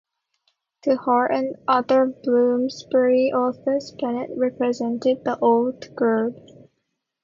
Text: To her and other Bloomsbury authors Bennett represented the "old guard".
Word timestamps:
To 0.81 0.95
her 0.95 1.27
and 1.31 1.57
other 1.67 2.07
Bloomsbury 2.07 3.31
authors 3.31 3.91
Bennett 4.01 4.31
represented 4.35 5.23
the 5.23 5.37
"old 5.37 5.95
guard". 5.95 6.33